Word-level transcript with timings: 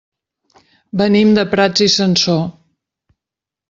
Venim 1.03 1.37
de 1.41 1.45
Prats 1.53 1.87
i 1.89 1.93
Sansor. 1.99 2.45